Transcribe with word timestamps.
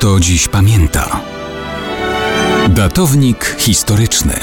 kto 0.00 0.20
dziś 0.20 0.48
pamięta. 0.48 1.20
Datownik 2.68 3.56
historyczny 3.58 4.34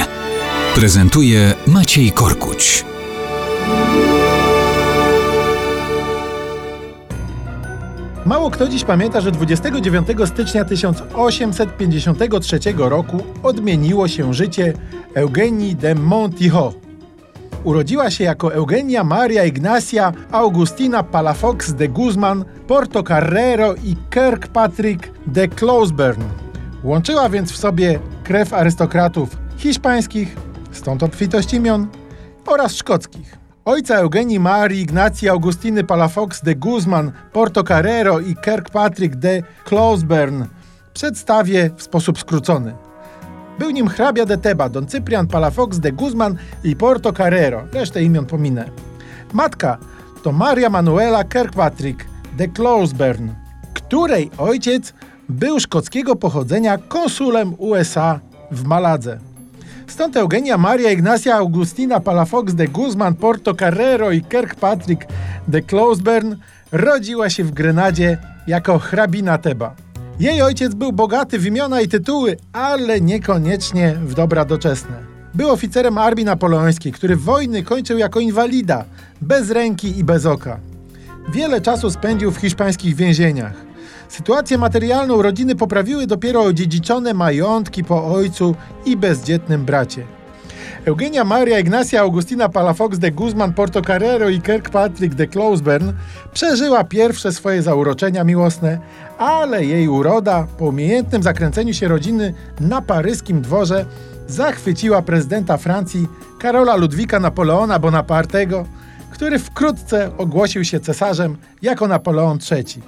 prezentuje 0.75 1.53
Maciej 1.67 2.11
Korkuć. 2.11 2.85
Mało 8.25 8.51
kto 8.51 8.67
dziś 8.67 8.83
pamięta, 8.83 9.21
że 9.21 9.31
29 9.31 10.07
stycznia 10.25 10.65
1853 10.65 12.59
roku 12.77 13.23
odmieniło 13.43 14.07
się 14.07 14.33
życie 14.33 14.73
Eugenii 15.13 15.75
de 15.75 15.95
Montijo. 15.95 16.86
Urodziła 17.63 18.09
się 18.09 18.23
jako 18.23 18.53
Eugenia 18.53 19.03
Maria 19.03 19.43
Ignacia 19.43 20.13
Augustina 20.31 21.03
Palafox 21.03 21.73
de 21.73 21.87
Guzman, 21.87 22.45
Portocarrero 22.67 23.75
i 23.75 23.95
Kirkpatrick 24.09 25.09
de 25.27 25.47
Closeburn. 25.47 26.23
Łączyła 26.83 27.29
więc 27.29 27.51
w 27.51 27.57
sobie 27.57 27.99
krew 28.23 28.53
arystokratów 28.53 29.37
hiszpańskich, 29.57 30.35
stąd 30.71 31.03
obfitość 31.03 31.53
imion, 31.53 31.87
oraz 32.45 32.75
szkockich. 32.75 33.37
Ojca 33.65 33.95
Eugenii 33.95 34.39
Marii 34.39 34.81
Ignacji 34.81 35.29
Augustiny 35.29 35.83
Palafox 35.83 36.41
de 36.41 36.55
Guzman, 36.55 37.11
Portocarrero 37.33 38.19
i 38.19 38.35
Kirkpatrick 38.35 39.15
de 39.15 39.43
Closeburn 39.65 40.45
przedstawię 40.93 41.69
w 41.75 41.83
sposób 41.83 42.19
skrócony. 42.19 42.86
Był 43.59 43.71
nim 43.71 43.87
hrabia 43.87 44.25
de 44.25 44.37
Teba, 44.37 44.69
don 44.69 44.87
Cyprian 44.87 45.27
Palafox 45.27 45.79
de 45.79 45.91
Guzman 45.91 46.37
i 46.63 46.75
Porto 46.75 47.13
Carrero. 47.13 47.63
Resztę 47.73 48.03
imion 48.03 48.25
pominę. 48.25 48.69
Matka 49.33 49.77
to 50.23 50.31
Maria 50.31 50.69
Manuela 50.69 51.23
Kirkpatrick 51.23 52.05
de 52.37 52.47
Closeburn, 52.47 53.29
której 53.73 54.31
ojciec 54.37 54.93
był 55.29 55.59
szkockiego 55.59 56.15
pochodzenia 56.15 56.77
konsulem 56.77 57.53
USA 57.57 58.19
w 58.51 58.63
Maladze. 58.63 59.19
Stąd 59.87 60.17
Eugenia 60.17 60.57
Maria 60.57 60.91
Ignacia 60.91 61.35
Augustina 61.35 61.99
Palafox 61.99 62.53
de 62.53 62.67
Guzman, 62.67 63.15
Porto 63.15 63.53
Carrero 63.53 64.11
i 64.11 64.21
Kirkpatrick 64.21 65.05
de 65.47 65.61
Closeburn 65.61 66.35
rodziła 66.71 67.29
się 67.29 67.43
w 67.43 67.51
Grenadzie 67.51 68.17
jako 68.47 68.79
hrabina 68.79 69.37
Teba. 69.37 69.75
Jej 70.19 70.41
ojciec 70.41 70.73
był 70.73 70.93
bogaty 70.93 71.39
w 71.39 71.45
imiona 71.45 71.81
i 71.81 71.87
tytuły, 71.87 72.37
ale 72.53 73.01
niekoniecznie 73.01 73.93
w 73.93 74.13
dobra 74.13 74.45
doczesne. 74.45 75.03
Był 75.33 75.49
oficerem 75.49 75.97
armii 75.97 76.25
napoleońskiej, 76.25 76.91
który 76.91 77.15
wojny 77.15 77.63
kończył 77.63 77.97
jako 77.97 78.19
inwalida, 78.19 78.85
bez 79.21 79.49
ręki 79.49 79.99
i 79.99 80.03
bez 80.03 80.25
oka. 80.25 80.59
Wiele 81.33 81.61
czasu 81.61 81.91
spędził 81.91 82.31
w 82.31 82.37
hiszpańskich 82.37 82.95
więzieniach. 82.95 83.53
Sytuację 84.09 84.57
materialną 84.57 85.21
rodziny 85.21 85.55
poprawiły 85.55 86.07
dopiero 86.07 86.41
odziedziczone 86.41 87.13
majątki 87.13 87.83
po 87.83 88.05
ojcu 88.05 88.55
i 88.85 88.97
bezdzietnym 88.97 89.65
bracie. 89.65 90.16
Eugenia 90.87 91.23
Maria 91.23 91.59
Ignacia 91.59 92.01
Augustina 92.01 92.49
Palafox 92.49 92.97
de 92.97 93.11
Guzman 93.11 93.53
Portocarrero 93.53 94.29
i 94.29 94.41
Kirkpatrick 94.41 95.15
de 95.15 95.27
Closeburn 95.27 95.93
przeżyła 96.33 96.83
pierwsze 96.83 97.31
swoje 97.31 97.61
zauroczenia 97.61 98.23
miłosne, 98.23 98.79
ale 99.17 99.65
jej 99.65 99.87
uroda 99.87 100.47
po 100.57 100.65
umiejętnym 100.65 101.23
zakręceniu 101.23 101.73
się 101.73 101.87
rodziny 101.87 102.33
na 102.59 102.81
paryskim 102.81 103.41
dworze 103.41 103.85
zachwyciła 104.27 105.01
prezydenta 105.01 105.57
Francji 105.57 106.07
Karola 106.39 106.75
Ludwika 106.75 107.19
Napoleona 107.19 107.79
Bonapartego, 107.79 108.65
który 109.11 109.39
wkrótce 109.39 110.17
ogłosił 110.17 110.65
się 110.65 110.79
cesarzem 110.79 111.37
jako 111.61 111.87
Napoleon 111.87 112.39
III. 112.51 112.81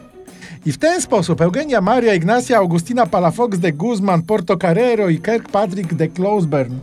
I 0.66 0.72
w 0.72 0.78
ten 0.78 1.02
sposób 1.02 1.41
Eugenia 1.41 1.81
Maria 1.81 2.13
Ignacia 2.13 2.58
Augustina 2.58 3.06
Palafox 3.06 3.59
de 3.59 3.72
Guzman 3.72 4.22
Portocarrero 4.22 5.09
i 5.09 5.22
Kirkpatrick 5.22 5.94
de 5.94 6.08
Closeburn 6.08 6.75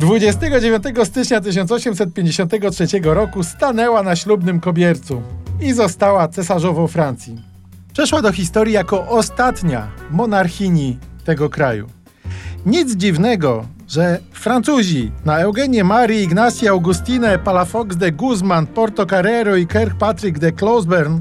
29 0.00 0.84
stycznia 1.04 1.40
1853 1.40 2.86
roku 3.02 3.42
stanęła 3.42 4.02
na 4.02 4.16
ślubnym 4.16 4.60
kobiercu 4.60 5.22
i 5.60 5.72
została 5.72 6.28
cesarzową 6.28 6.86
Francji. 6.86 7.42
Przeszła 7.92 8.22
do 8.22 8.32
historii 8.32 8.74
jako 8.74 9.08
ostatnia 9.08 9.88
monarchini 10.10 10.98
tego 11.24 11.50
kraju. 11.50 11.86
Nic 12.66 12.96
dziwnego, 12.96 13.66
że 13.88 14.18
Francuzi 14.32 15.12
na 15.24 15.38
Eugenię 15.38 15.84
Marii 15.84 16.22
Ignacie 16.22 16.70
Augustinę 16.70 17.38
Palafox 17.38 17.96
de 17.96 18.12
Guzman, 18.12 18.66
Portocarrero 18.66 19.56
i 19.56 19.66
Kirkpatrick 19.66 20.38
de 20.38 20.52
Closeburn 20.52 21.20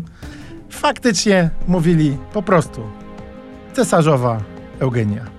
faktycznie 0.69 1.50
mówili 1.68 2.18
po 2.34 2.41
prostu 2.41 2.81
cesarzowa 3.74 4.41
Eugenia. 4.80 5.37